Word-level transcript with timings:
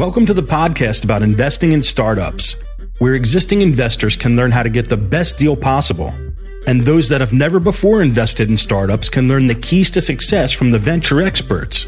Welcome 0.00 0.24
to 0.24 0.32
the 0.32 0.42
podcast 0.42 1.04
about 1.04 1.22
investing 1.22 1.72
in 1.72 1.82
startups, 1.82 2.54
where 3.00 3.12
existing 3.12 3.60
investors 3.60 4.16
can 4.16 4.34
learn 4.34 4.50
how 4.50 4.62
to 4.62 4.70
get 4.70 4.88
the 4.88 4.96
best 4.96 5.36
deal 5.36 5.54
possible. 5.54 6.08
And 6.66 6.86
those 6.86 7.10
that 7.10 7.20
have 7.20 7.34
never 7.34 7.60
before 7.60 8.00
invested 8.00 8.48
in 8.48 8.56
startups 8.56 9.10
can 9.10 9.28
learn 9.28 9.46
the 9.46 9.54
keys 9.54 9.90
to 9.90 10.00
success 10.00 10.52
from 10.52 10.70
the 10.70 10.78
venture 10.78 11.20
experts. 11.20 11.86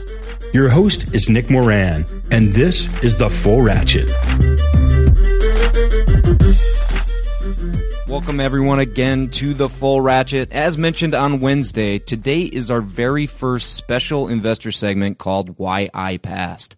Your 0.52 0.68
host 0.68 1.14
is 1.14 1.30
Nick 1.30 1.48
Moran, 1.48 2.04
and 2.30 2.52
this 2.52 2.90
is 3.02 3.16
The 3.16 3.30
Full 3.30 3.62
Ratchet. 3.62 4.10
Welcome, 8.08 8.40
everyone, 8.40 8.80
again 8.80 9.30
to 9.30 9.54
the 9.54 9.70
Full 9.70 10.02
Ratchet. 10.02 10.52
As 10.52 10.76
mentioned 10.76 11.14
on 11.14 11.40
Wednesday, 11.40 11.98
today 11.98 12.42
is 12.42 12.70
our 12.70 12.82
very 12.82 13.24
first 13.24 13.72
special 13.76 14.28
investor 14.28 14.70
segment 14.70 15.16
called 15.16 15.58
Why 15.58 15.88
I 15.94 16.18
Passed. 16.18 16.76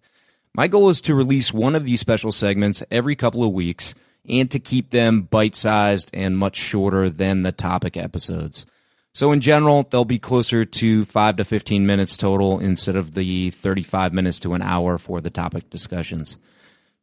My 0.57 0.69
goal 0.69 0.89
is 0.89 1.01
to 1.03 1.17
release 1.17 1.53
one 1.53 1.75
of 1.75 1.85
these 1.85 1.99
special 1.99 2.31
segments 2.31 2.85
every 2.89 3.17
couple 3.17 3.43
of 3.43 3.53
weeks 3.53 3.93
and 4.29 4.49
to 4.53 4.61
keep 4.61 4.91
them 4.91 5.23
bite 5.23 5.57
sized 5.57 6.11
and 6.15 6.39
much 6.39 6.55
shorter 6.55 7.11
than 7.11 7.43
the 7.43 7.51
topic 7.51 7.97
episodes. 7.97 8.65
So, 9.13 9.33
in 9.33 9.41
general, 9.41 9.83
they'll 9.91 10.05
be 10.05 10.21
closer 10.21 10.65
to 10.65 11.05
5 11.07 11.37
to 11.37 11.45
15 11.45 11.85
minutes 11.85 12.17
total 12.17 12.61
instead 12.61 12.95
of 12.95 13.15
the 13.15 13.51
35 13.51 14.13
minutes 14.13 14.39
to 14.41 14.55
an 14.55 14.63
hour 14.63 14.97
for 14.97 15.21
the 15.21 15.31
topic 15.31 15.71
discussions. 15.71 16.37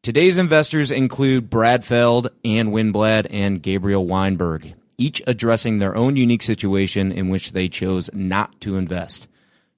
Today's 0.01 0.37
investors 0.37 0.89
include 0.89 1.49
Brad 1.49 1.83
Feld, 1.83 2.29
Ann 2.45 2.71
Winblad, 2.71 3.27
and 3.29 3.61
Gabriel 3.61 4.05
Weinberg, 4.05 4.75
each 4.97 5.21
addressing 5.27 5.79
their 5.79 5.95
own 5.95 6.15
unique 6.15 6.41
situation 6.41 7.11
in 7.11 7.27
which 7.27 7.51
they 7.51 7.67
chose 7.67 8.09
not 8.13 8.61
to 8.61 8.77
invest. 8.77 9.27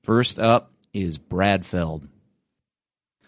First 0.04 0.40
up 0.40 0.72
is 0.94 1.18
Brad 1.18 1.66
Feld. 1.66 2.08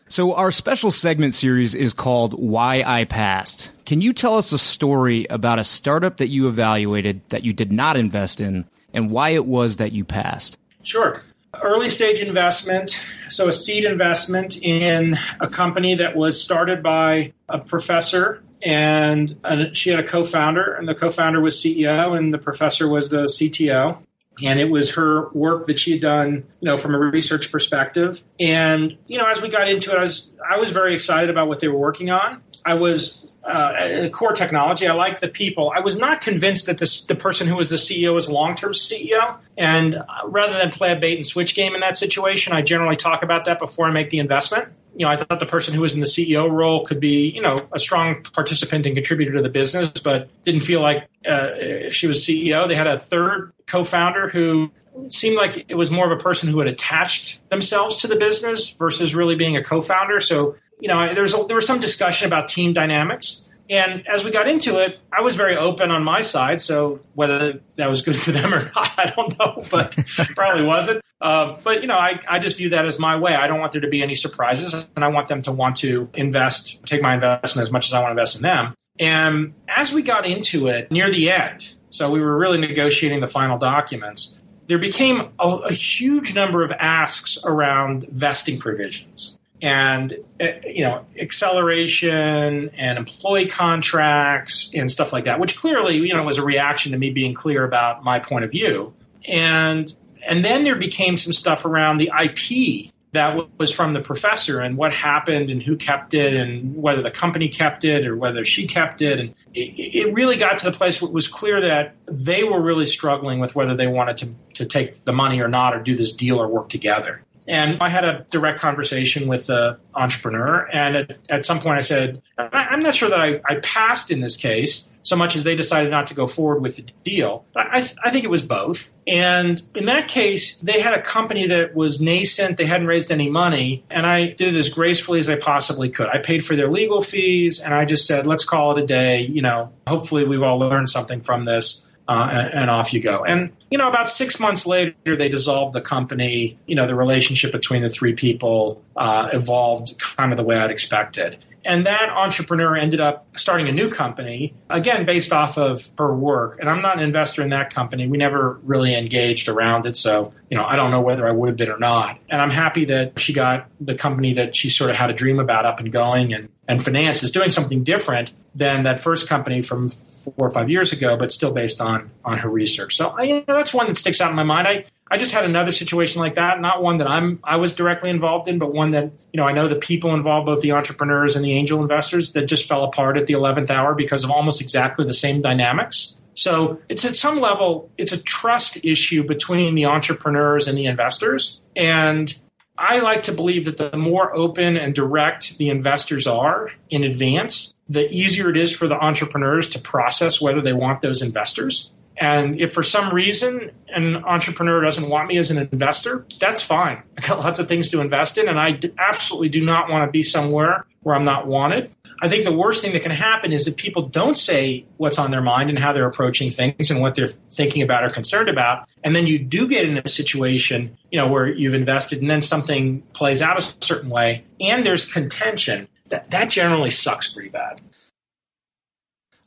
So, 0.07 0.35
our 0.35 0.51
special 0.51 0.91
segment 0.91 1.33
series 1.33 1.73
is 1.73 1.91
called 1.91 2.33
Why 2.33 2.83
I 2.85 3.05
Passed. 3.05 3.71
Can 3.87 4.01
you 4.01 4.13
tell 4.13 4.37
us 4.37 4.51
a 4.51 4.59
story 4.59 5.25
about 5.31 5.57
a 5.57 5.63
startup 5.63 6.17
that 6.17 6.27
you 6.27 6.47
evaluated 6.47 7.21
that 7.29 7.43
you 7.43 7.53
did 7.53 7.71
not 7.71 7.97
invest 7.97 8.39
in 8.39 8.65
and 8.93 9.09
why 9.09 9.29
it 9.29 9.47
was 9.47 9.77
that 9.77 9.93
you 9.93 10.05
passed? 10.05 10.59
Sure. 10.83 11.23
Early 11.59 11.89
stage 11.89 12.19
investment, 12.19 12.95
so 13.29 13.47
a 13.47 13.53
seed 13.53 13.83
investment 13.83 14.57
in 14.61 15.17
a 15.39 15.47
company 15.47 15.95
that 15.95 16.15
was 16.15 16.39
started 16.39 16.83
by 16.83 17.33
a 17.49 17.57
professor 17.57 18.43
and 18.61 19.37
uh, 19.43 19.65
she 19.73 19.89
had 19.89 19.99
a 19.99 20.07
co-founder 20.07 20.73
and 20.73 20.87
the 20.87 20.95
co-founder 20.95 21.39
was 21.41 21.55
CEO 21.55 22.17
and 22.17 22.33
the 22.33 22.37
professor 22.37 22.87
was 22.87 23.09
the 23.09 23.23
CTO 23.23 23.97
and 24.43 24.59
it 24.59 24.69
was 24.69 24.95
her 24.95 25.29
work 25.29 25.67
that 25.67 25.79
she 25.79 25.91
had 25.91 26.01
done 26.01 26.43
you 26.59 26.65
know 26.65 26.77
from 26.77 26.93
a 26.93 26.99
research 26.99 27.51
perspective 27.51 28.23
and 28.39 28.97
you 29.07 29.17
know 29.17 29.25
as 29.29 29.41
we 29.41 29.47
got 29.47 29.69
into 29.69 29.91
it 29.91 29.97
i 29.97 30.01
was 30.01 30.27
i 30.49 30.57
was 30.57 30.71
very 30.71 30.93
excited 30.93 31.29
about 31.29 31.47
what 31.47 31.59
they 31.59 31.67
were 31.67 31.77
working 31.77 32.09
on 32.09 32.41
i 32.65 32.73
was 32.73 33.25
uh, 33.45 34.09
core 34.09 34.33
technology. 34.33 34.87
I 34.87 34.93
like 34.93 35.19
the 35.19 35.27
people. 35.27 35.71
I 35.75 35.79
was 35.79 35.97
not 35.97 36.21
convinced 36.21 36.65
that 36.65 36.79
this, 36.79 37.03
the 37.03 37.15
person 37.15 37.47
who 37.47 37.55
was 37.55 37.69
the 37.69 37.75
CEO 37.75 38.13
was 38.13 38.27
a 38.27 38.33
long 38.33 38.55
term 38.55 38.71
CEO. 38.71 39.37
And 39.57 39.95
uh, 39.95 40.03
rather 40.25 40.53
than 40.53 40.71
play 40.71 40.91
a 40.91 40.95
bait 40.95 41.17
and 41.17 41.25
switch 41.25 41.55
game 41.55 41.75
in 41.75 41.81
that 41.81 41.97
situation, 41.97 42.53
I 42.53 42.61
generally 42.61 42.95
talk 42.95 43.23
about 43.23 43.45
that 43.45 43.59
before 43.59 43.85
I 43.85 43.91
make 43.91 44.09
the 44.09 44.19
investment. 44.19 44.69
You 44.95 45.05
know, 45.05 45.11
I 45.11 45.17
thought 45.17 45.39
the 45.39 45.45
person 45.45 45.73
who 45.73 45.81
was 45.81 45.93
in 45.93 45.99
the 45.99 46.05
CEO 46.05 46.49
role 46.49 46.85
could 46.85 46.99
be, 46.99 47.29
you 47.29 47.41
know, 47.41 47.67
a 47.73 47.79
strong 47.79 48.23
participant 48.23 48.85
and 48.85 48.95
contributor 48.95 49.33
to 49.33 49.41
the 49.41 49.49
business, 49.49 49.89
but 49.89 50.29
didn't 50.43 50.61
feel 50.61 50.81
like 50.81 51.07
uh, 51.29 51.91
she 51.91 52.07
was 52.07 52.25
CEO. 52.25 52.67
They 52.67 52.75
had 52.75 52.87
a 52.87 52.97
third 52.97 53.51
co 53.67 53.83
founder 53.83 54.29
who 54.29 54.71
seemed 55.09 55.35
like 55.35 55.65
it 55.67 55.75
was 55.75 55.91
more 55.91 56.11
of 56.11 56.17
a 56.17 56.21
person 56.21 56.49
who 56.49 56.59
had 56.59 56.67
attached 56.67 57.39
themselves 57.49 57.97
to 57.97 58.07
the 58.07 58.15
business 58.15 58.69
versus 58.69 59.13
really 59.13 59.35
being 59.35 59.57
a 59.57 59.63
co 59.63 59.81
founder. 59.81 60.19
So 60.19 60.55
you 60.79 60.87
know, 60.87 61.13
there 61.13 61.23
was 61.23 61.33
a, 61.33 61.43
there 61.45 61.55
was 61.55 61.67
some 61.67 61.79
discussion 61.79 62.27
about 62.27 62.47
team 62.47 62.73
dynamics, 62.73 63.47
and 63.69 64.07
as 64.07 64.23
we 64.23 64.31
got 64.31 64.47
into 64.47 64.77
it, 64.79 64.99
I 65.11 65.21
was 65.21 65.35
very 65.35 65.57
open 65.57 65.91
on 65.91 66.03
my 66.03 66.21
side. 66.21 66.61
So 66.61 66.99
whether 67.13 67.59
that 67.77 67.89
was 67.89 68.01
good 68.01 68.15
for 68.15 68.31
them 68.31 68.53
or 68.53 68.65
not, 68.75 68.91
I 68.97 69.11
don't 69.15 69.37
know, 69.39 69.63
but 69.71 69.97
probably 70.35 70.63
wasn't. 70.63 71.01
Uh, 71.21 71.57
but 71.63 71.81
you 71.81 71.87
know, 71.87 71.97
I, 71.97 72.19
I 72.27 72.39
just 72.39 72.57
view 72.57 72.69
that 72.69 72.85
as 72.85 72.99
my 72.99 73.17
way. 73.17 73.35
I 73.35 73.47
don't 73.47 73.59
want 73.59 73.71
there 73.71 73.81
to 73.81 73.87
be 73.87 74.03
any 74.03 74.15
surprises, 74.15 74.87
and 74.95 75.05
I 75.05 75.07
want 75.07 75.27
them 75.27 75.41
to 75.43 75.51
want 75.51 75.77
to 75.77 76.09
invest, 76.13 76.85
take 76.85 77.01
my 77.01 77.13
investment 77.15 77.67
as 77.67 77.71
much 77.71 77.87
as 77.87 77.93
I 77.93 78.01
want 78.01 78.09
to 78.09 78.19
invest 78.19 78.35
in 78.35 78.41
them. 78.41 78.73
And 78.99 79.53
as 79.67 79.93
we 79.93 80.01
got 80.01 80.25
into 80.25 80.67
it 80.67 80.91
near 80.91 81.09
the 81.09 81.31
end, 81.31 81.73
so 81.89 82.09
we 82.09 82.19
were 82.19 82.37
really 82.37 82.57
negotiating 82.57 83.21
the 83.21 83.27
final 83.27 83.57
documents. 83.57 84.37
There 84.67 84.77
became 84.77 85.29
a, 85.39 85.47
a 85.47 85.71
huge 85.71 86.35
number 86.35 86.63
of 86.63 86.71
asks 86.71 87.37
around 87.45 88.07
vesting 88.09 88.59
provisions 88.59 89.37
and 89.61 90.17
eh, 90.39 90.59
you 90.65 90.83
know 90.83 91.05
acceleration 91.19 92.69
and 92.75 92.97
employee 92.97 93.47
contracts 93.47 94.71
and 94.73 94.91
stuff 94.91 95.13
like 95.13 95.25
that 95.25 95.39
which 95.39 95.55
clearly 95.55 95.95
you 95.95 96.13
know 96.13 96.23
was 96.23 96.37
a 96.37 96.43
reaction 96.43 96.91
to 96.91 96.97
me 96.97 97.09
being 97.09 97.33
clear 97.33 97.63
about 97.63 98.03
my 98.03 98.19
point 98.19 98.43
of 98.43 98.51
view 98.51 98.93
and 99.27 99.95
and 100.27 100.43
then 100.43 100.63
there 100.63 100.75
became 100.75 101.17
some 101.17 101.33
stuff 101.33 101.65
around 101.65 101.99
the 101.99 102.11
IP 102.21 102.91
that 103.15 103.47
was 103.57 103.71
from 103.71 103.93
the 103.93 104.01
professor 104.01 104.59
and 104.59 104.77
what 104.77 104.93
happened 104.93 105.49
and 105.49 105.63
who 105.63 105.75
kept 105.75 106.13
it 106.13 106.33
and 106.33 106.75
whether 106.75 107.01
the 107.01 107.11
company 107.11 107.47
kept 107.47 107.85
it 107.85 108.05
or 108.05 108.15
whether 108.15 108.45
she 108.45 108.67
kept 108.67 109.01
it. 109.01 109.19
And 109.19 109.29
it, 109.53 110.05
it 110.07 110.13
really 110.13 110.35
got 110.35 110.57
to 110.59 110.65
the 110.65 110.75
place 110.75 111.01
where 111.01 111.09
it 111.09 111.13
was 111.13 111.27
clear 111.27 111.61
that 111.61 111.95
they 112.07 112.43
were 112.43 112.61
really 112.61 112.85
struggling 112.85 113.39
with 113.39 113.55
whether 113.55 113.73
they 113.73 113.87
wanted 113.87 114.17
to, 114.17 114.35
to 114.55 114.65
take 114.65 115.05
the 115.05 115.13
money 115.13 115.39
or 115.39 115.47
not 115.47 115.73
or 115.73 115.81
do 115.81 115.95
this 115.95 116.11
deal 116.11 116.41
or 116.41 116.47
work 116.47 116.69
together 116.69 117.21
and 117.47 117.81
I 117.81 117.89
had 117.89 118.05
a 118.05 118.25
direct 118.31 118.59
conversation 118.59 119.27
with 119.27 119.47
the 119.47 119.77
entrepreneur. 119.93 120.67
And 120.71 120.95
at, 120.95 121.17
at 121.29 121.45
some 121.45 121.59
point, 121.59 121.77
I 121.77 121.81
said, 121.81 122.21
I'm 122.37 122.79
not 122.81 122.95
sure 122.95 123.09
that 123.09 123.19
I, 123.19 123.41
I, 123.45 123.55
passed 123.55 124.11
in 124.11 124.19
this 124.21 124.35
case 124.35 124.89
so 125.03 125.15
much 125.15 125.35
as 125.35 125.43
they 125.43 125.55
decided 125.55 125.91
not 125.91 126.07
to 126.07 126.15
go 126.15 126.27
forward 126.27 126.61
with 126.61 126.77
the 126.77 126.81
deal. 127.03 127.45
I, 127.55 127.87
I, 128.03 128.11
think 128.11 128.23
it 128.23 128.29
was 128.29 128.41
both. 128.41 128.91
And 129.07 129.61
in 129.75 129.85
that 129.85 130.07
case, 130.07 130.59
they 130.59 130.79
had 130.79 130.93
a 130.93 131.01
company 131.01 131.47
that 131.47 131.75
was 131.75 132.01
nascent. 132.01 132.57
They 132.57 132.65
hadn't 132.65 132.87
raised 132.87 133.11
any 133.11 133.29
money. 133.29 133.85
And 133.89 134.05
I 134.05 134.27
did 134.29 134.55
it 134.55 134.55
as 134.55 134.69
gracefully 134.69 135.19
as 135.19 135.29
I 135.29 135.35
possibly 135.35 135.89
could. 135.89 136.09
I 136.09 136.17
paid 136.17 136.43
for 136.43 136.55
their 136.55 136.69
legal 136.69 137.01
fees 137.01 137.61
and 137.61 137.73
I 137.73 137.85
just 137.85 138.07
said, 138.07 138.25
let's 138.25 138.45
call 138.45 138.75
it 138.75 138.83
a 138.83 138.87
day. 138.87 139.21
You 139.21 139.43
know, 139.43 139.71
hopefully 139.87 140.25
we've 140.25 140.43
all 140.43 140.57
learned 140.57 140.89
something 140.89 141.21
from 141.21 141.45
this 141.45 141.85
uh, 142.07 142.29
and, 142.31 142.53
and, 142.53 142.69
off 142.69 142.93
you 142.93 143.01
go. 143.01 143.23
And 143.23 143.51
you 143.75 143.79
know, 143.79 143.89
about 143.89 144.07
six 144.07 144.39
months 144.39 144.65
later, 144.65 145.17
they 145.17 145.27
dissolved 145.27 145.75
the 145.75 145.81
company. 145.81 146.57
You 146.65 146.75
know, 146.75 146.87
the 146.87 146.95
relationship 146.95 147.51
between 147.51 147.83
the 147.83 147.89
three 147.89 148.13
people 148.13 148.81
uh, 148.95 149.27
evolved 149.33 149.99
kind 149.99 150.31
of 150.31 150.37
the 150.37 150.45
way 150.45 150.57
I'd 150.57 150.71
expected. 150.71 151.43
And 151.65 151.85
that 151.85 152.09
entrepreneur 152.09 152.77
ended 152.77 153.01
up 153.01 153.27
starting 153.35 153.67
a 153.67 153.73
new 153.73 153.89
company, 153.89 154.53
again, 154.69 155.05
based 155.05 155.33
off 155.33 155.57
of 155.57 155.91
her 155.97 156.15
work. 156.15 156.57
And 156.61 156.69
I'm 156.69 156.81
not 156.81 156.99
an 156.99 157.03
investor 157.03 157.41
in 157.41 157.49
that 157.49 157.73
company. 157.73 158.07
We 158.07 158.17
never 158.17 158.61
really 158.63 158.95
engaged 158.95 159.49
around 159.49 159.85
it. 159.85 159.97
So, 159.97 160.31
you 160.49 160.55
know, 160.55 160.63
I 160.63 160.77
don't 160.77 160.91
know 160.91 161.01
whether 161.01 161.27
I 161.27 161.31
would 161.31 161.49
have 161.49 161.57
been 161.57 161.69
or 161.69 161.79
not. 161.79 162.17
And 162.29 162.41
I'm 162.41 162.51
happy 162.51 162.85
that 162.85 163.19
she 163.19 163.33
got 163.33 163.67
the 163.81 163.95
company 163.95 164.35
that 164.35 164.55
she 164.55 164.69
sort 164.69 164.89
of 164.89 164.95
had 164.95 165.09
a 165.09 165.13
dream 165.13 165.37
about 165.37 165.65
up 165.65 165.81
and 165.81 165.91
going 165.91 166.33
and, 166.33 166.47
and 166.67 166.83
finance 166.83 167.23
is 167.23 167.31
doing 167.31 167.49
something 167.49 167.83
different 167.83 168.33
than 168.53 168.83
that 168.83 169.01
first 169.01 169.29
company 169.29 169.61
from 169.61 169.89
four 169.89 170.47
or 170.47 170.49
five 170.49 170.69
years 170.69 170.91
ago, 170.91 171.15
but 171.15 171.31
still 171.31 171.51
based 171.51 171.81
on, 171.81 172.09
on 172.23 172.39
her 172.39 172.49
research. 172.49 172.95
So, 172.95 173.19
you 173.21 173.35
know, 173.35 173.43
that's 173.47 173.73
one 173.73 173.87
that 173.87 173.97
sticks 173.97 174.21
out 174.21 174.29
in 174.29 174.35
my 174.35 174.43
mind. 174.43 174.67
I, 174.67 174.85
I 175.09 175.17
just 175.17 175.33
had 175.33 175.45
another 175.45 175.71
situation 175.71 176.19
like 176.19 176.35
that, 176.35 176.59
not 176.59 176.81
one 176.81 176.97
that 176.97 177.07
I'm 177.07 177.39
I 177.43 177.57
was 177.57 177.73
directly 177.73 178.09
involved 178.09 178.47
in, 178.47 178.57
but 178.57 178.73
one 178.73 178.91
that 178.91 179.11
you 179.31 179.37
know 179.37 179.47
I 179.47 179.51
know 179.51 179.67
the 179.67 179.75
people 179.75 180.15
involved, 180.15 180.47
both 180.47 180.61
the 180.61 180.71
entrepreneurs 180.71 181.35
and 181.35 181.45
the 181.45 181.53
angel 181.53 181.81
investors, 181.81 182.31
that 182.31 182.47
just 182.47 182.67
fell 182.67 182.83
apart 182.83 183.15
at 183.15 183.27
the 183.27 183.33
eleventh 183.33 183.69
hour 183.69 183.93
because 183.93 184.23
of 184.23 184.31
almost 184.31 184.61
exactly 184.61 185.05
the 185.05 185.13
same 185.13 185.43
dynamics. 185.43 186.17
So 186.33 186.79
it's 186.89 187.05
at 187.05 187.15
some 187.15 187.39
level 187.39 187.91
it's 187.99 188.13
a 188.13 188.21
trust 188.21 188.83
issue 188.83 189.23
between 189.23 189.75
the 189.75 189.85
entrepreneurs 189.85 190.67
and 190.67 190.75
the 190.75 190.87
investors, 190.87 191.61
and 191.75 192.35
I 192.77 192.99
like 192.99 193.23
to 193.23 193.31
believe 193.31 193.65
that 193.65 193.77
the 193.77 193.97
more 193.97 194.35
open 194.35 194.77
and 194.77 194.93
direct 194.93 195.57
the 195.57 195.69
investors 195.69 196.27
are 196.27 196.71
in 196.89 197.03
advance, 197.03 197.73
the 197.87 198.09
easier 198.09 198.49
it 198.49 198.57
is 198.57 198.71
for 198.75 198.87
the 198.87 198.95
entrepreneurs 198.95 199.69
to 199.69 199.79
process 199.79 200.41
whether 200.41 200.61
they 200.61 200.73
want 200.73 201.01
those 201.01 201.21
investors. 201.21 201.91
And 202.17 202.59
if 202.59 202.73
for 202.73 202.83
some 202.83 203.13
reason 203.13 203.71
an 203.89 204.17
entrepreneur 204.17 204.81
doesn't 204.81 205.09
want 205.09 205.27
me 205.27 205.37
as 205.37 205.51
an 205.51 205.69
investor, 205.71 206.25
that's 206.39 206.63
fine. 206.63 207.03
I 207.17 207.27
got 207.27 207.39
lots 207.39 207.59
of 207.59 207.67
things 207.67 207.89
to 207.91 208.01
invest 208.01 208.37
in, 208.37 208.47
and 208.47 208.59
I 208.59 208.79
absolutely 208.97 209.49
do 209.49 209.63
not 209.63 209.89
want 209.89 210.07
to 210.07 210.11
be 210.11 210.23
somewhere 210.23 210.85
where 211.01 211.15
I'm 211.15 211.23
not 211.23 211.47
wanted. 211.47 211.94
I 212.21 212.29
think 212.29 212.45
the 212.45 212.55
worst 212.55 212.81
thing 212.81 212.93
that 212.93 213.03
can 213.03 213.11
happen 213.11 213.51
is 213.51 213.65
that 213.65 213.77
people 213.77 214.03
don't 214.03 214.37
say 214.37 214.85
what's 214.97 215.19
on 215.19 215.31
their 215.31 215.41
mind 215.41 215.69
and 215.69 215.77
how 215.77 215.91
they're 215.91 216.07
approaching 216.07 216.49
things 216.49 216.89
and 216.89 217.01
what 217.01 217.15
they're 217.15 217.27
thinking 217.27 217.81
about 217.81 218.03
or 218.03 218.09
concerned 218.09 218.49
about. 218.49 218.87
And 219.03 219.15
then 219.15 219.27
you 219.27 219.37
do 219.37 219.67
get 219.67 219.87
in 219.87 219.97
a 219.97 220.07
situation, 220.07 220.97
you 221.11 221.19
know, 221.19 221.27
where 221.27 221.47
you've 221.47 221.73
invested 221.73 222.21
and 222.21 222.29
then 222.29 222.41
something 222.41 223.01
plays 223.13 223.41
out 223.41 223.57
a 223.57 223.85
certain 223.85 224.09
way 224.09 224.45
and 224.61 224.85
there's 224.85 225.11
contention. 225.11 225.87
That 226.09 226.29
that 226.31 226.49
generally 226.49 226.91
sucks 226.91 227.33
pretty 227.33 227.49
bad. 227.49 227.81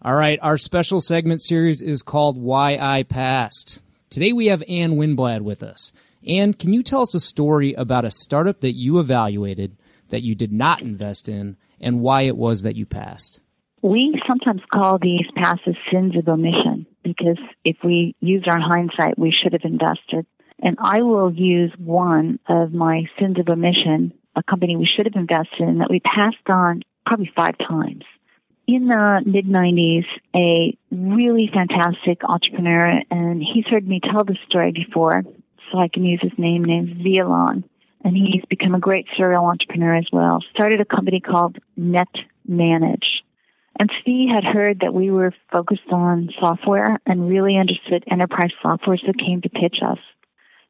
All 0.03 0.15
right, 0.15 0.39
our 0.43 0.59
special 0.59 1.01
segment 1.01 1.43
series 1.43 1.83
is 1.83 2.03
called 2.03 2.37
Why 2.37 2.77
I 2.77 3.03
Passed. 3.03 3.81
Today 4.11 4.33
we 4.33 4.47
have 4.47 4.63
Ann 4.69 4.93
Winblad 4.93 5.41
with 5.43 5.63
us. 5.63 5.93
Ann, 6.27 6.55
can 6.55 6.73
you 6.73 6.83
tell 6.83 7.03
us 7.03 7.15
a 7.15 7.21
story 7.21 7.75
about 7.75 8.05
a 8.05 8.11
startup 8.11 8.61
that 8.61 8.73
you 8.73 8.99
evaluated 8.99 9.77
that 10.11 10.23
you 10.23 10.35
did 10.35 10.53
not 10.53 10.83
invest 10.83 11.29
in 11.29 11.57
and 11.81 12.01
why 12.01 12.23
it 12.23 12.37
was 12.37 12.63
that 12.63 12.77
you 12.77 12.87
passed? 12.87 13.41
We 13.83 14.21
sometimes 14.27 14.63
call 14.73 14.99
these 14.99 15.27
passes 15.37 15.77
sins 15.93 16.17
of 16.17 16.29
omission 16.29 16.87
because 17.05 17.39
if 17.65 17.77
we 17.85 18.15
use 18.21 18.45
our 18.47 18.61
hindsight, 18.61 19.19
we 19.19 19.33
should 19.33 19.53
have 19.53 19.63
invested. 19.65 20.27
And 20.61 20.77
I 20.81 21.03
will 21.03 21.33
use 21.33 21.73
one 21.79 22.41
of 22.49 22.73
my 22.73 23.05
sins 23.19 23.39
of 23.39 23.49
omission, 23.49 24.13
a 24.35 24.43
company 24.43 24.77
we 24.77 24.89
should 24.97 25.07
have 25.07 25.21
invested 25.21 25.61
in 25.61 25.79
that 25.79 25.91
we 25.91 26.01
passed 26.01 26.49
on 26.49 26.83
probably 27.07 27.31
five 27.35 27.57
times. 27.59 28.03
In 28.67 28.89
the 28.89 29.23
mid 29.25 29.47
90s, 29.47 30.05
a 30.35 30.77
really 30.91 31.49
fantastic 31.55 32.23
entrepreneur, 32.25 33.01
and 33.11 33.43
he's 33.43 33.65
heard 33.67 33.87
me 33.87 34.01
tell 34.13 34.25
this 34.25 34.37
story 34.47 34.73
before, 34.73 35.23
so 35.71 35.79
I 35.79 35.89
can 35.89 36.05
use 36.05 36.21
his 36.21 36.37
name, 36.37 36.65
named 36.65 36.97
Zvi 36.97 37.25
Alon 37.25 37.65
and 38.05 38.17
he's 38.17 38.45
become 38.49 38.75
a 38.75 38.81
great 38.81 39.07
serial 39.17 39.45
entrepreneur 39.45 39.97
as 39.97 40.07
well. 40.13 40.43
Started 40.53 40.81
a 40.81 40.85
company 40.85 41.21
called 41.21 41.57
Net 41.77 42.09
Manage. 42.47 43.23
And 43.79 43.91
Steve 44.03 44.29
had 44.29 44.45
heard 44.45 44.81
that 44.81 44.93
we 44.93 45.11
were 45.11 45.33
focused 45.53 45.89
on 45.93 46.31
software 46.41 46.99
and 47.07 47.29
really 47.29 47.57
understood 47.57 48.05
enterprise 48.11 48.51
software, 48.61 48.97
so 48.99 49.13
came 49.13 49.41
to 49.43 49.49
pitch 49.49 49.77
us. 49.87 49.99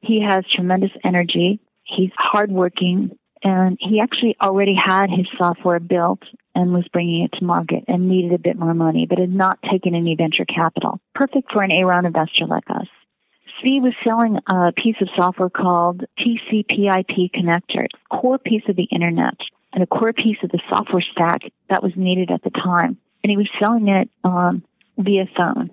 He 0.01 0.23
has 0.23 0.45
tremendous 0.55 0.91
energy. 1.05 1.61
He's 1.85 2.11
hardworking, 2.17 3.17
and 3.43 3.79
he 3.81 4.01
actually 4.01 4.37
already 4.43 4.75
had 4.75 5.09
his 5.09 5.27
software 5.39 5.81
built 5.81 6.21
and 6.55 6.73
was 6.73 6.87
bringing 6.93 7.25
it 7.25 7.39
to 7.39 7.45
market 7.45 7.85
and 7.89 8.09
needed 8.09 8.33
a 8.33 8.39
bit 8.39 8.59
more 8.59 8.75
money, 8.75 9.07
but 9.09 9.19
had 9.19 9.33
not 9.33 9.59
taken 9.71 9.95
any 9.95 10.15
venture 10.15 10.45
capital. 10.45 11.01
Perfect 11.15 11.51
for 11.51 11.63
an 11.63 11.73
A 11.73 11.85
round 11.85 12.07
investor 12.07 12.47
like 12.47 12.69
us. 12.69 12.89
Zvi 13.61 13.81
was 13.83 13.95
selling 14.05 14.39
a 14.47 14.73
piece 14.73 14.97
of 15.01 15.09
software 15.17 15.51
called 15.51 16.05
TCP/IP 16.19 17.33
connector, 17.35 17.87
core 18.11 18.39
piece 18.39 18.63
of 18.69 18.77
the 18.77 18.89
internet 18.93 19.35
and 19.73 19.83
a 19.83 19.87
core 19.87 20.13
piece 20.13 20.39
of 20.43 20.51
the 20.51 20.61
software 20.69 21.05
stack 21.13 21.43
that 21.69 21.83
was 21.83 21.93
needed 21.97 22.31
at 22.31 22.43
the 22.43 22.51
time. 22.51 22.97
And 23.23 23.31
he 23.31 23.37
was 23.37 23.49
selling 23.61 23.89
it 23.89 24.09
um, 24.25 24.63
via 24.97 25.27
phone. 25.37 25.71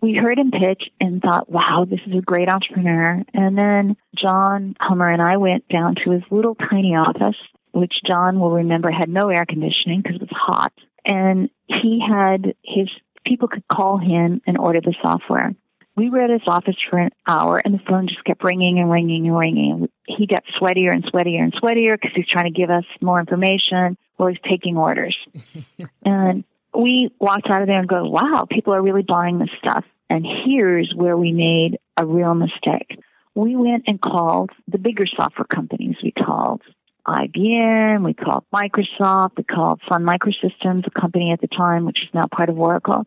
We 0.00 0.14
heard 0.14 0.38
him 0.38 0.50
pitch 0.50 0.90
and 1.00 1.22
thought, 1.22 1.50
wow, 1.50 1.86
this 1.88 2.00
is 2.06 2.14
a 2.16 2.22
great 2.22 2.48
entrepreneur. 2.48 3.22
And 3.34 3.56
then 3.56 3.96
John 4.20 4.74
Hummer 4.80 5.10
and 5.10 5.22
I 5.22 5.36
went 5.36 5.68
down 5.68 5.94
to 6.04 6.10
his 6.10 6.22
little 6.30 6.56
tiny 6.56 6.96
office, 6.96 7.36
which 7.72 7.92
John 8.06 8.40
will 8.40 8.50
remember 8.50 8.90
had 8.90 9.08
no 9.08 9.28
air 9.28 9.46
conditioning 9.46 10.02
because 10.02 10.16
it 10.16 10.22
was 10.22 10.30
hot. 10.32 10.72
And 11.04 11.50
he 11.66 12.02
had 12.06 12.54
his 12.64 12.88
people 13.24 13.46
could 13.46 13.66
call 13.70 13.98
him 13.98 14.40
and 14.46 14.58
order 14.58 14.80
the 14.80 14.94
software. 15.00 15.54
We 15.96 16.08
were 16.08 16.20
at 16.22 16.30
his 16.30 16.42
office 16.46 16.76
for 16.88 16.98
an 16.98 17.10
hour 17.26 17.58
and 17.58 17.74
the 17.74 17.82
phone 17.86 18.08
just 18.08 18.24
kept 18.24 18.42
ringing 18.42 18.78
and 18.78 18.90
ringing 18.90 19.26
and 19.26 19.36
ringing. 19.36 19.88
He 20.06 20.26
got 20.26 20.42
sweatier 20.60 20.92
and 20.92 21.04
sweatier 21.04 21.40
and 21.40 21.52
sweatier 21.52 21.94
because 21.94 22.12
he's 22.14 22.28
trying 22.28 22.52
to 22.52 22.58
give 22.58 22.70
us 22.70 22.84
more 23.00 23.20
information 23.20 23.98
while 24.16 24.30
he's 24.30 24.38
taking 24.48 24.76
orders. 24.76 25.16
and 26.04 26.44
we 26.74 27.10
walked 27.20 27.48
out 27.50 27.60
of 27.60 27.68
there 27.68 27.78
and 27.78 27.88
go, 27.88 28.04
wow, 28.04 28.46
people 28.50 28.72
are 28.72 28.82
really 28.82 29.02
buying 29.02 29.38
this 29.38 29.50
stuff. 29.58 29.84
And 30.08 30.26
here's 30.44 30.92
where 30.94 31.16
we 31.16 31.32
made 31.32 31.78
a 31.96 32.06
real 32.06 32.34
mistake. 32.34 32.98
We 33.34 33.56
went 33.56 33.84
and 33.86 34.00
called 34.00 34.50
the 34.68 34.78
bigger 34.78 35.06
software 35.06 35.46
companies. 35.46 35.96
We 36.02 36.12
called 36.12 36.62
IBM, 37.06 38.04
we 38.04 38.14
called 38.14 38.44
Microsoft, 38.52 39.36
we 39.36 39.44
called 39.44 39.80
Sun 39.88 40.04
Microsystems, 40.04 40.86
a 40.86 41.00
company 41.00 41.32
at 41.32 41.40
the 41.40 41.48
time 41.48 41.84
which 41.84 41.98
is 42.02 42.08
now 42.14 42.28
part 42.32 42.48
of 42.48 42.58
Oracle, 42.58 43.06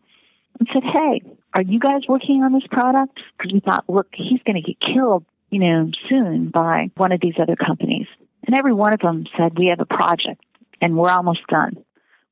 and 0.60 0.68
said, 0.74 0.84
hey, 0.84 1.22
are 1.54 1.62
you 1.62 1.80
guys 1.80 2.02
working 2.08 2.44
on 2.44 2.54
this 2.54 2.68
product? 2.70 3.20
Because 3.38 3.54
we 3.54 3.60
thought, 3.60 3.86
look, 3.88 4.08
he's 4.14 4.42
going 4.46 4.62
to 4.62 4.62
get 4.62 4.78
killed, 4.80 5.26
you 5.50 5.60
know, 5.60 5.92
soon 6.10 6.50
by 6.50 6.92
one 6.96 7.12
of 7.12 7.22
these 7.22 7.36
other 7.42 7.56
companies. 7.56 8.08
And 8.46 8.56
every 8.56 8.74
one 8.74 8.94
of 8.94 9.00
them 9.00 9.26
said, 9.38 9.58
we 9.58 9.68
have 9.68 9.80
a 9.80 9.86
project 9.86 10.44
and 10.82 10.98
we're 10.98 11.10
almost 11.10 11.46
done. 11.48 11.78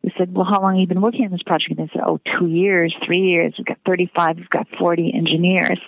We 0.04 0.12
said, 0.18 0.36
well, 0.36 0.46
how 0.46 0.62
long 0.62 0.76
have 0.76 0.82
you 0.82 0.88
been 0.88 1.02
working 1.02 1.26
on 1.26 1.32
this 1.32 1.44
project? 1.44 1.72
And 1.72 1.80
they 1.80 1.92
said, 1.94 2.04
oh, 2.06 2.20
two 2.38 2.48
years, 2.48 2.94
three 3.06 3.22
years. 3.22 3.56
We've 3.58 3.66
got 3.66 3.80
35, 3.86 4.38
we've 4.38 4.50
got 4.50 4.68
40 4.78 5.14
engineers. 5.16 5.80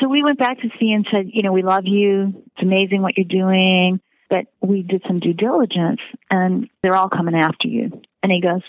So 0.00 0.08
we 0.08 0.22
went 0.22 0.38
back 0.38 0.60
to 0.60 0.68
see 0.78 0.92
and 0.92 1.06
said, 1.10 1.30
you 1.32 1.42
know, 1.42 1.52
we 1.52 1.62
love 1.62 1.84
you. 1.86 2.44
It's 2.54 2.62
amazing 2.62 3.02
what 3.02 3.16
you're 3.16 3.24
doing. 3.24 4.00
But 4.28 4.46
we 4.60 4.82
did 4.82 5.02
some 5.06 5.20
due 5.20 5.34
diligence 5.34 6.00
and 6.30 6.68
they're 6.82 6.96
all 6.96 7.10
coming 7.10 7.34
after 7.34 7.68
you. 7.68 8.00
And 8.22 8.32
he 8.32 8.40
goes, 8.40 8.62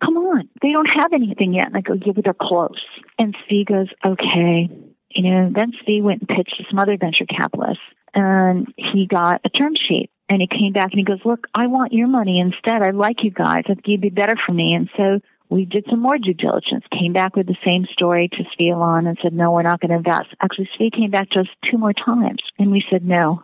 come 0.00 0.16
on, 0.16 0.48
they 0.62 0.72
don't 0.72 0.86
have 0.86 1.12
anything 1.12 1.54
yet. 1.54 1.66
And 1.66 1.76
I 1.76 1.80
go, 1.80 1.94
yeah, 1.94 2.12
but 2.14 2.24
they're 2.24 2.34
close. 2.34 2.80
And 3.18 3.36
Steve 3.46 3.66
goes, 3.66 3.88
okay. 4.04 4.68
You 5.10 5.30
know, 5.30 5.50
then 5.54 5.72
Steve 5.82 6.04
went 6.04 6.20
and 6.20 6.28
pitched 6.28 6.56
to 6.58 6.64
some 6.70 6.78
other 6.78 6.96
venture 6.96 7.26
capitalists 7.26 7.82
and 8.14 8.72
he 8.76 9.06
got 9.06 9.40
a 9.44 9.48
term 9.48 9.74
sheet 9.74 10.10
and 10.28 10.40
he 10.40 10.46
came 10.46 10.72
back 10.72 10.92
and 10.92 10.98
he 10.98 11.04
goes, 11.04 11.20
look, 11.24 11.46
I 11.54 11.66
want 11.66 11.92
your 11.92 12.06
money 12.06 12.38
instead. 12.40 12.82
I 12.82 12.90
like 12.90 13.24
you 13.24 13.30
guys. 13.30 13.64
I 13.66 13.74
think 13.74 13.86
you'd 13.86 14.00
be 14.00 14.10
better 14.10 14.36
for 14.46 14.52
me. 14.52 14.74
And 14.74 14.88
so 14.96 15.20
we 15.48 15.64
did 15.64 15.84
some 15.90 16.00
more 16.00 16.16
due 16.16 16.34
diligence, 16.34 16.84
came 16.96 17.12
back 17.12 17.34
with 17.34 17.48
the 17.48 17.56
same 17.64 17.86
story 17.92 18.28
to 18.28 18.44
Zvi 18.44 18.72
Alon 18.72 19.08
and 19.08 19.18
said, 19.20 19.32
no, 19.32 19.50
we're 19.50 19.62
not 19.62 19.80
going 19.80 19.90
to 19.90 19.96
invest. 19.96 20.28
Actually, 20.40 20.70
Zvi 20.78 20.92
came 20.92 21.10
back 21.10 21.30
to 21.30 21.40
us 21.40 21.48
two 21.68 21.76
more 21.76 21.92
times 21.92 22.42
and 22.58 22.70
we 22.70 22.84
said, 22.90 23.04
no. 23.04 23.42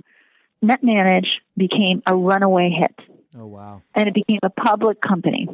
NetManage 0.64 1.26
became 1.56 2.02
a 2.06 2.14
runaway 2.14 2.70
hit. 2.70 2.94
Oh, 3.38 3.46
wow. 3.46 3.82
And 3.94 4.08
it 4.08 4.14
became 4.14 4.38
a 4.42 4.50
public 4.50 5.00
company. 5.00 5.48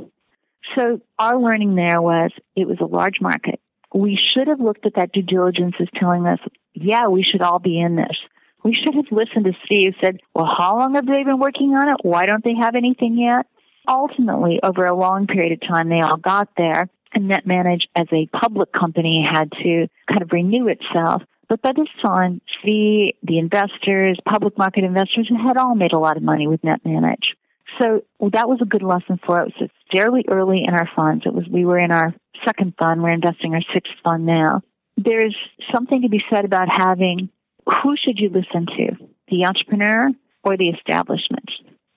So 0.74 1.00
our 1.18 1.38
learning 1.38 1.74
there 1.74 2.00
was 2.00 2.30
it 2.56 2.66
was 2.66 2.78
a 2.80 2.86
large 2.86 3.20
market. 3.20 3.60
We 3.94 4.18
should 4.32 4.48
have 4.48 4.60
looked 4.60 4.86
at 4.86 4.94
that 4.94 5.12
due 5.12 5.22
diligence 5.22 5.74
as 5.80 5.88
telling 5.98 6.26
us, 6.26 6.38
yeah, 6.72 7.08
we 7.08 7.22
should 7.22 7.42
all 7.42 7.58
be 7.58 7.78
in 7.78 7.96
this. 7.96 8.16
We 8.64 8.74
should 8.74 8.94
have 8.94 9.10
listened 9.10 9.44
to 9.44 9.52
Steve 9.66 9.94
said, 10.00 10.20
well, 10.34 10.46
how 10.46 10.78
long 10.78 10.94
have 10.94 11.06
they 11.06 11.24
been 11.24 11.40
working 11.40 11.70
on 11.74 11.88
it? 11.88 11.96
Why 12.02 12.26
don't 12.26 12.44
they 12.44 12.54
have 12.54 12.74
anything 12.74 13.18
yet? 13.18 13.46
Ultimately, 13.88 14.60
over 14.62 14.86
a 14.86 14.96
long 14.96 15.26
period 15.26 15.52
of 15.52 15.68
time, 15.68 15.88
they 15.88 16.00
all 16.00 16.16
got 16.16 16.48
there 16.56 16.88
and 17.14 17.30
NetManage 17.30 17.82
as 17.94 18.06
a 18.12 18.26
public 18.28 18.72
company 18.72 19.26
had 19.28 19.50
to 19.62 19.88
kind 20.08 20.22
of 20.22 20.32
renew 20.32 20.68
itself. 20.68 21.22
But 21.48 21.60
by 21.60 21.72
this 21.76 21.88
time, 22.00 22.40
the, 22.64 23.12
the 23.22 23.38
investors, 23.38 24.18
public 24.26 24.56
market 24.56 24.84
investors 24.84 25.30
had 25.30 25.56
all 25.56 25.74
made 25.74 25.92
a 25.92 25.98
lot 25.98 26.16
of 26.16 26.22
money 26.22 26.46
with 26.46 26.62
NetManage. 26.62 27.34
So 27.82 28.04
that 28.20 28.48
was 28.48 28.60
a 28.62 28.66
good 28.66 28.82
lesson 28.82 29.18
for 29.26 29.40
us. 29.40 29.50
It's 29.60 29.72
fairly 29.90 30.24
early 30.28 30.62
in 30.66 30.72
our 30.72 30.88
funds. 30.94 31.24
It 31.26 31.34
was 31.34 31.48
we 31.50 31.64
were 31.64 31.80
in 31.80 31.90
our 31.90 32.14
second 32.44 32.74
fund. 32.78 33.02
We're 33.02 33.10
investing 33.10 33.54
our 33.54 33.62
sixth 33.74 33.92
fund 34.04 34.24
now. 34.24 34.62
There's 34.96 35.36
something 35.72 36.02
to 36.02 36.08
be 36.08 36.22
said 36.30 36.44
about 36.44 36.68
having 36.68 37.28
who 37.66 37.96
should 37.96 38.18
you 38.18 38.28
listen 38.28 38.66
to, 38.66 39.08
the 39.28 39.44
entrepreneur 39.44 40.10
or 40.44 40.56
the 40.56 40.68
establishment, 40.68 41.50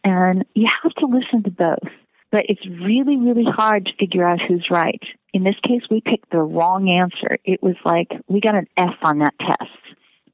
and 0.03 0.45
you 0.55 0.67
have 0.81 0.93
to 0.93 1.05
listen 1.05 1.43
to 1.43 1.51
both. 1.51 1.91
But 2.31 2.45
it's 2.49 2.65
really, 2.65 3.17
really 3.17 3.45
hard 3.45 3.85
to 3.85 3.91
figure 3.99 4.27
out 4.27 4.39
who's 4.41 4.67
right. 4.71 5.01
In 5.33 5.43
this 5.43 5.55
case, 5.63 5.81
we 5.91 6.01
picked 6.01 6.31
the 6.31 6.39
wrong 6.39 6.89
answer. 6.89 7.37
It 7.43 7.61
was 7.61 7.75
like 7.85 8.07
we 8.27 8.41
got 8.41 8.55
an 8.55 8.67
F 8.75 8.95
on 9.03 9.19
that 9.19 9.37
test. 9.39 9.69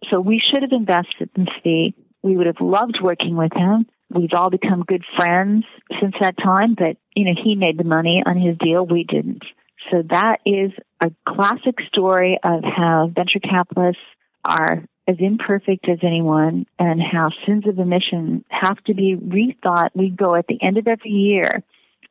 So 0.10 0.22
we 0.22 0.42
should 0.42 0.62
have 0.62 0.72
invested 0.72 1.30
in 1.36 1.48
Steve. 1.60 1.94
We 2.24 2.38
would 2.38 2.48
have 2.48 2.62
loved 2.62 3.00
working 3.02 3.36
with 3.36 3.52
him. 3.54 3.86
We've 4.14 4.34
all 4.34 4.50
become 4.50 4.84
good 4.84 5.04
friends 5.16 5.66
since 6.00 6.16
that 6.20 6.38
time, 6.38 6.76
but 6.76 6.98
you 7.16 7.26
know, 7.26 7.36
he 7.42 7.56
made 7.56 7.78
the 7.78 7.84
money 7.84 8.22
on 8.26 8.38
his 8.38 8.58
deal, 8.58 8.86
we 8.86 9.04
didn't. 9.04 9.44
So 9.90 10.04
that 10.10 10.38
is 10.46 10.72
a 11.00 11.12
classic 11.28 11.76
story 11.88 12.40
of 12.44 12.64
how 12.64 13.12
venture 13.14 13.40
capitalists 13.40 14.02
are 14.46 14.84
as 15.08 15.16
imperfect 15.20 15.90
as 15.90 16.00
anyone 16.04 16.66
and 16.78 17.02
how 17.02 17.30
sins 17.46 17.68
of 17.68 17.80
omission 17.80 18.46
have 18.50 18.78
to 18.86 18.94
be 18.94 19.16
rethought. 19.16 19.90
We 19.96 20.10
go 20.10 20.36
at 20.36 20.48
the 20.48 20.62
end 20.62 20.78
of 20.78 20.88
every 20.88 21.12
year 21.12 21.64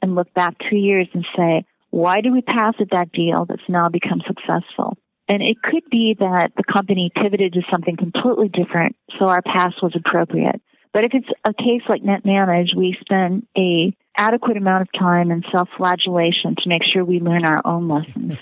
and 0.03 0.15
look 0.15 0.33
back 0.35 0.57
two 0.69 0.77
years 0.77 1.09
and 1.15 1.25
say, 1.37 1.65
why 1.91 2.21
did 2.21 2.33
we 2.33 2.43
pass 2.43 2.75
at 2.81 2.91
that 2.91 3.13
deal 3.13 3.47
that's 3.47 3.69
now 3.69 3.89
become 3.89 4.23
successful? 4.27 4.97
And 5.29 5.43
it 5.43 5.63
could 5.63 5.85
be 5.91 6.17
that 6.19 6.51
the 6.57 6.65
company 6.65 7.11
pivoted 7.15 7.53
to 7.53 7.63
something 7.71 7.97
completely 7.97 8.49
different, 8.49 8.97
so 9.19 9.27
our 9.27 9.43
pass 9.43 9.75
was 9.81 9.95
appropriate. 9.95 10.61
But 10.93 11.05
if 11.05 11.13
it's 11.15 11.29
a 11.45 11.55
case 11.55 11.83
like 11.89 12.03
NetManage, 12.03 12.75
we 12.77 12.97
spend 13.01 13.47
a 13.57 13.95
adequate 14.17 14.57
amount 14.57 14.83
of 14.83 14.89
time 14.99 15.31
in 15.31 15.43
self-flagellation 15.53 16.57
to 16.57 16.69
make 16.69 16.83
sure 16.93 17.05
we 17.05 17.21
learn 17.21 17.45
our 17.45 17.63
own 17.65 17.89
lessons. 17.89 18.37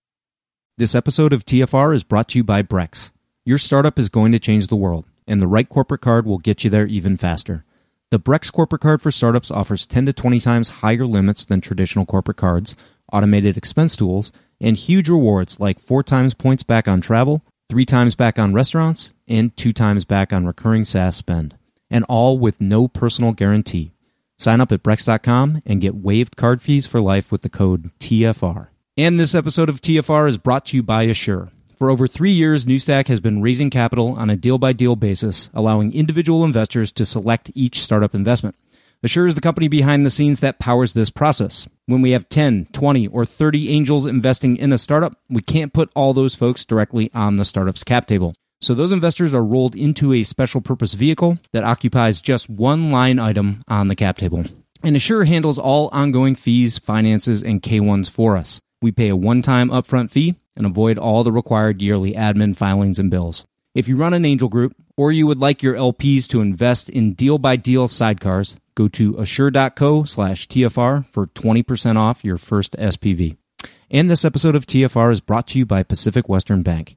this 0.78 0.94
episode 0.94 1.32
of 1.32 1.44
TFR 1.44 1.94
is 1.94 2.04
brought 2.04 2.28
to 2.28 2.38
you 2.38 2.44
by 2.44 2.62
Brex. 2.62 3.12
Your 3.44 3.58
startup 3.58 3.98
is 3.98 4.10
going 4.10 4.32
to 4.32 4.38
change 4.38 4.66
the 4.66 4.76
world, 4.76 5.06
and 5.26 5.40
the 5.40 5.48
right 5.48 5.68
corporate 5.68 6.02
card 6.02 6.26
will 6.26 6.38
get 6.38 6.64
you 6.64 6.70
there 6.70 6.86
even 6.86 7.16
faster. 7.16 7.64
The 8.10 8.20
Brex 8.20 8.52
corporate 8.52 8.82
card 8.82 9.00
for 9.00 9.10
startups 9.10 9.50
offers 9.50 9.86
10 9.86 10.06
to 10.06 10.12
20 10.12 10.40
times 10.40 10.68
higher 10.68 11.06
limits 11.06 11.44
than 11.44 11.60
traditional 11.60 12.04
corporate 12.04 12.36
cards, 12.36 12.76
automated 13.12 13.56
expense 13.56 13.96
tools, 13.96 14.32
and 14.60 14.76
huge 14.76 15.08
rewards 15.08 15.58
like 15.58 15.80
4 15.80 16.02
times 16.02 16.34
points 16.34 16.62
back 16.62 16.86
on 16.86 17.00
travel, 17.00 17.42
3 17.70 17.86
times 17.86 18.14
back 18.14 18.38
on 18.38 18.52
restaurants, 18.52 19.12
and 19.26 19.56
2 19.56 19.72
times 19.72 20.04
back 20.04 20.32
on 20.32 20.44
recurring 20.44 20.84
SaaS 20.84 21.16
spend. 21.16 21.56
And 21.90 22.04
all 22.08 22.38
with 22.38 22.60
no 22.60 22.88
personal 22.88 23.32
guarantee. 23.32 23.92
Sign 24.38 24.60
up 24.60 24.72
at 24.72 24.82
Brex.com 24.82 25.62
and 25.66 25.80
get 25.80 25.94
waived 25.94 26.36
card 26.36 26.62
fees 26.62 26.86
for 26.86 27.00
life 27.00 27.30
with 27.30 27.42
the 27.42 27.48
code 27.48 27.90
TFR. 27.98 28.68
And 28.96 29.18
this 29.18 29.34
episode 29.34 29.68
of 29.68 29.80
TFR 29.80 30.28
is 30.28 30.38
brought 30.38 30.66
to 30.66 30.76
you 30.76 30.82
by 30.82 31.02
Assure. 31.02 31.50
For 31.74 31.90
over 31.90 32.06
three 32.06 32.32
years, 32.32 32.66
Newstack 32.66 33.08
has 33.08 33.20
been 33.20 33.40
raising 33.40 33.70
capital 33.70 34.12
on 34.12 34.28
a 34.28 34.36
deal 34.36 34.58
by 34.58 34.74
deal 34.74 34.96
basis, 34.96 35.48
allowing 35.54 35.94
individual 35.94 36.44
investors 36.44 36.92
to 36.92 37.06
select 37.06 37.50
each 37.54 37.80
startup 37.80 38.14
investment. 38.14 38.56
Assure 39.02 39.26
is 39.26 39.34
the 39.34 39.40
company 39.40 39.66
behind 39.66 40.04
the 40.04 40.10
scenes 40.10 40.40
that 40.40 40.58
powers 40.58 40.92
this 40.92 41.08
process. 41.08 41.66
When 41.86 42.02
we 42.02 42.10
have 42.10 42.28
10, 42.28 42.68
20, 42.72 43.06
or 43.06 43.24
30 43.24 43.70
angels 43.70 44.04
investing 44.04 44.58
in 44.58 44.74
a 44.74 44.78
startup, 44.78 45.18
we 45.30 45.40
can't 45.40 45.72
put 45.72 45.90
all 45.96 46.12
those 46.12 46.34
folks 46.34 46.66
directly 46.66 47.10
on 47.14 47.36
the 47.36 47.46
startup's 47.46 47.82
cap 47.82 48.06
table. 48.06 48.34
So 48.62 48.74
those 48.74 48.92
investors 48.92 49.32
are 49.32 49.42
rolled 49.42 49.74
into 49.74 50.12
a 50.12 50.22
special 50.22 50.60
purpose 50.60 50.92
vehicle 50.92 51.38
that 51.52 51.64
occupies 51.64 52.20
just 52.20 52.50
one 52.50 52.90
line 52.90 53.18
item 53.18 53.62
on 53.68 53.88
the 53.88 53.96
cap 53.96 54.18
table. 54.18 54.44
And 54.82 54.96
Assure 54.96 55.24
handles 55.24 55.58
all 55.58 55.88
ongoing 55.92 56.34
fees, 56.34 56.78
finances, 56.78 57.42
and 57.42 57.62
K1s 57.62 58.10
for 58.10 58.36
us. 58.36 58.60
We 58.82 58.92
pay 58.92 59.08
a 59.08 59.16
one 59.16 59.40
time 59.40 59.70
upfront 59.70 60.10
fee 60.10 60.34
and 60.56 60.66
avoid 60.66 60.98
all 60.98 61.24
the 61.24 61.32
required 61.32 61.80
yearly 61.80 62.12
admin 62.12 62.54
filings 62.54 62.98
and 62.98 63.10
bills. 63.10 63.46
If 63.74 63.88
you 63.88 63.96
run 63.96 64.14
an 64.14 64.24
angel 64.24 64.48
group 64.48 64.74
or 64.96 65.10
you 65.10 65.26
would 65.26 65.38
like 65.38 65.62
your 65.62 65.74
LPs 65.74 66.26
to 66.28 66.40
invest 66.42 66.90
in 66.90 67.14
deal 67.14 67.38
by 67.38 67.56
deal 67.56 67.88
sidecars, 67.88 68.56
go 68.74 68.88
to 68.88 69.18
assure.co 69.18 70.04
slash 70.04 70.48
TFR 70.48 71.06
for 71.06 71.28
20% 71.28 71.96
off 71.96 72.24
your 72.24 72.36
first 72.36 72.76
SPV. 72.78 73.36
And 73.90 74.10
this 74.10 74.24
episode 74.24 74.54
of 74.54 74.66
TFR 74.66 75.12
is 75.12 75.20
brought 75.20 75.46
to 75.48 75.58
you 75.58 75.66
by 75.66 75.82
Pacific 75.82 76.28
Western 76.28 76.62
Bank. 76.62 76.96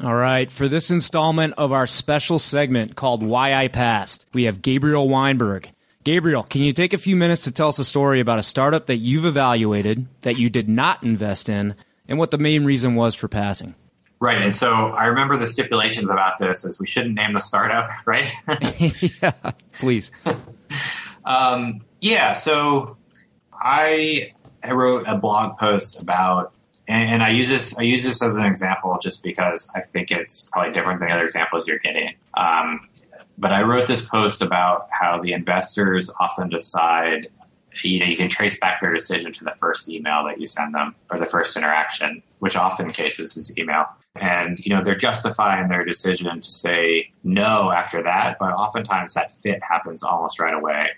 All 0.00 0.14
right, 0.14 0.50
for 0.50 0.68
this 0.68 0.90
installment 0.90 1.54
of 1.56 1.72
our 1.72 1.86
special 1.86 2.38
segment 2.38 2.96
called 2.96 3.22
Why 3.22 3.54
I 3.54 3.68
Passed, 3.68 4.26
we 4.34 4.44
have 4.44 4.60
Gabriel 4.60 5.08
Weinberg. 5.08 5.70
Gabriel, 6.02 6.42
can 6.42 6.62
you 6.62 6.72
take 6.72 6.92
a 6.92 6.98
few 6.98 7.14
minutes 7.14 7.44
to 7.44 7.52
tell 7.52 7.68
us 7.68 7.78
a 7.78 7.84
story 7.84 8.20
about 8.20 8.38
a 8.38 8.42
startup 8.42 8.86
that 8.86 8.96
you've 8.96 9.24
evaluated 9.24 10.06
that 10.22 10.36
you 10.36 10.50
did 10.50 10.68
not 10.68 11.02
invest 11.02 11.48
in 11.48 11.76
and 12.08 12.18
what 12.18 12.30
the 12.30 12.38
main 12.38 12.64
reason 12.64 12.94
was 12.96 13.14
for 13.14 13.28
passing? 13.28 13.74
Right. 14.20 14.40
And 14.40 14.54
so 14.54 14.72
I 14.72 15.06
remember 15.06 15.36
the 15.36 15.46
stipulations 15.46 16.08
about 16.10 16.38
this 16.38 16.64
is 16.64 16.80
we 16.80 16.86
shouldn't 16.86 17.14
name 17.14 17.34
the 17.34 17.40
startup, 17.40 17.88
right? 18.06 18.32
yeah, 19.22 19.52
please. 19.78 20.10
um, 21.24 21.82
yeah. 22.00 22.32
So 22.32 22.96
I, 23.52 24.32
I 24.62 24.72
wrote 24.72 25.04
a 25.06 25.16
blog 25.16 25.58
post 25.58 26.00
about, 26.00 26.53
and, 26.86 27.10
and, 27.10 27.22
I 27.22 27.30
use 27.30 27.48
this, 27.48 27.76
I 27.78 27.82
use 27.82 28.02
this 28.04 28.22
as 28.22 28.36
an 28.36 28.44
example 28.44 28.98
just 29.02 29.22
because 29.22 29.68
I 29.74 29.80
think 29.80 30.10
it's 30.10 30.50
probably 30.52 30.72
different 30.72 31.00
than 31.00 31.08
the 31.08 31.14
other 31.14 31.24
examples 31.24 31.66
you're 31.66 31.78
getting. 31.78 32.14
Um, 32.34 32.88
but 33.38 33.52
I 33.52 33.62
wrote 33.62 33.86
this 33.86 34.06
post 34.06 34.42
about 34.42 34.88
how 34.90 35.20
the 35.20 35.32
investors 35.32 36.10
often 36.20 36.48
decide, 36.48 37.28
you 37.82 37.98
know, 37.98 38.06
you 38.06 38.16
can 38.16 38.28
trace 38.28 38.58
back 38.58 38.80
their 38.80 38.92
decision 38.92 39.32
to 39.32 39.44
the 39.44 39.52
first 39.52 39.88
email 39.88 40.24
that 40.24 40.40
you 40.40 40.46
send 40.46 40.74
them 40.74 40.94
or 41.10 41.18
the 41.18 41.26
first 41.26 41.56
interaction, 41.56 42.22
which 42.38 42.56
often 42.56 42.92
cases 42.92 43.36
is 43.36 43.56
email. 43.58 43.86
And, 44.14 44.60
you 44.60 44.74
know, 44.74 44.82
they're 44.82 44.94
justifying 44.94 45.66
their 45.66 45.84
decision 45.84 46.40
to 46.40 46.50
say 46.50 47.10
no 47.24 47.72
after 47.72 48.02
that, 48.02 48.36
but 48.38 48.52
oftentimes 48.52 49.14
that 49.14 49.32
fit 49.32 49.60
happens 49.68 50.02
almost 50.02 50.38
right 50.38 50.54
away. 50.54 50.90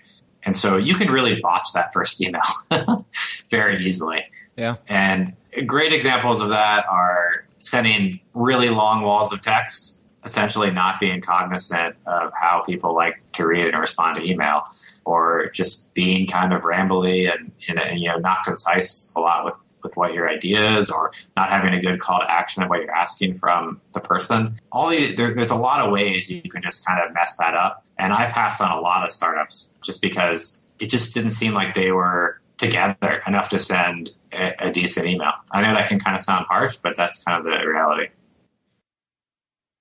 And 0.43 0.55
so 0.55 0.77
you 0.77 0.93
can 0.93 1.09
really 1.09 1.41
botch 1.41 1.73
that 1.73 1.91
first 1.93 2.21
email 2.21 2.41
very 3.49 3.83
easily. 3.85 4.23
Yeah. 4.57 4.77
And 4.87 5.35
great 5.65 5.93
examples 5.93 6.41
of 6.41 6.49
that 6.49 6.85
are 6.89 7.45
sending 7.59 8.19
really 8.33 8.69
long 8.69 9.03
walls 9.03 9.31
of 9.31 9.41
text 9.41 9.97
essentially 10.23 10.71
not 10.71 10.99
being 10.99 11.21
cognizant 11.21 11.95
of 12.05 12.31
how 12.33 12.61
people 12.65 12.93
like 12.93 13.21
to 13.33 13.45
read 13.45 13.67
and 13.67 13.79
respond 13.79 14.17
to 14.17 14.29
email 14.29 14.63
or 15.05 15.49
just 15.53 15.93
being 15.93 16.27
kind 16.27 16.53
of 16.53 16.63
rambly 16.63 17.31
and, 17.31 17.51
and 17.69 17.99
you 17.99 18.09
know 18.09 18.17
not 18.17 18.43
concise 18.43 19.11
a 19.15 19.19
lot 19.19 19.45
with 19.45 19.55
with 19.83 19.95
what 19.95 20.13
your 20.13 20.27
idea 20.27 20.77
is 20.77 20.89
or 20.89 21.13
not 21.37 21.49
having 21.49 21.73
a 21.73 21.79
good 21.79 21.99
call 21.99 22.19
to 22.19 22.29
action 22.29 22.61
of 22.61 22.69
what 22.69 22.81
you're 22.81 22.91
asking 22.91 23.33
from 23.33 23.79
the 23.93 23.99
person 23.99 24.59
all 24.71 24.89
these, 24.89 25.15
there, 25.15 25.33
there's 25.33 25.51
a 25.51 25.55
lot 25.55 25.79
of 25.79 25.91
ways 25.91 26.29
you 26.29 26.41
can 26.41 26.61
just 26.61 26.85
kind 26.85 26.99
of 26.99 27.13
mess 27.13 27.37
that 27.37 27.53
up 27.53 27.85
and 27.97 28.11
i've 28.11 28.31
passed 28.31 28.59
on 28.59 28.77
a 28.77 28.81
lot 28.81 29.05
of 29.05 29.11
startups 29.11 29.69
just 29.81 30.01
because 30.01 30.61
it 30.79 30.87
just 30.87 31.13
didn't 31.13 31.29
seem 31.29 31.53
like 31.53 31.73
they 31.73 31.91
were 31.91 32.41
together 32.57 33.21
enough 33.27 33.49
to 33.49 33.59
send 33.59 34.11
a, 34.31 34.53
a 34.59 34.71
decent 34.71 35.07
email 35.07 35.31
i 35.51 35.61
know 35.61 35.73
that 35.73 35.87
can 35.87 35.99
kind 35.99 36.15
of 36.15 36.21
sound 36.21 36.45
harsh 36.49 36.77
but 36.77 36.95
that's 36.95 37.23
kind 37.23 37.39
of 37.39 37.43
the 37.45 37.67
reality 37.67 38.07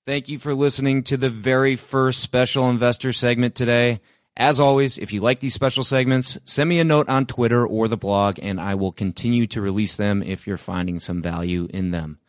Thank 0.07 0.29
you 0.29 0.39
for 0.39 0.55
listening 0.55 1.03
to 1.05 1.17
the 1.17 1.31
very 1.31 1.75
first 1.75 2.21
special 2.21 2.71
investor 2.71 3.13
segment 3.13 3.57
today. 3.57 4.01
As 4.37 4.61
always, 4.61 4.99
if 4.99 5.13
you 5.13 5.21
like 5.21 5.41
these 5.41 5.53
special 5.53 5.83
segments, 5.83 6.39
send 6.45 6.69
me 6.69 6.79
a 6.79 6.85
note 6.85 7.09
on 7.09 7.27
Twitter 7.27 7.67
or 7.67 7.89
the 7.89 7.97
blog, 7.97 8.39
and 8.41 8.61
I 8.61 8.77
will 8.77 8.93
continue 8.93 9.49
to 9.49 9.61
release 9.61 9.97
them 9.97 10.23
if 10.23 10.47
you're 10.47 10.59
finding 10.59 11.01
some 11.01 11.21
value 11.21 11.67
in 11.75 11.91
them. 11.91 12.21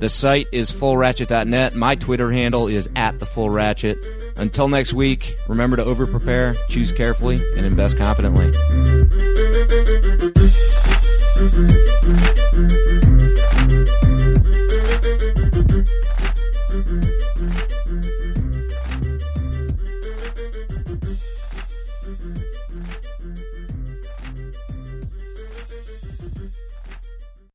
The 0.00 0.08
site 0.08 0.48
is 0.52 0.72
fullratchet.net. 0.72 1.76
My 1.76 1.94
Twitter 1.94 2.32
handle 2.32 2.66
is 2.66 2.88
at 2.96 3.20
the 3.20 3.26
full 3.26 3.50
ratchet. 3.50 3.96
Until 4.36 4.66
next 4.66 4.92
week, 4.92 5.36
remember 5.48 5.76
to 5.76 5.84
over 5.84 6.08
prepare, 6.08 6.56
choose 6.68 6.90
carefully, 6.90 7.36
and 7.56 7.64
invest 7.64 7.96
confidently. 7.96 9.03
Thank 9.74 11.48
you. 13.08 13.33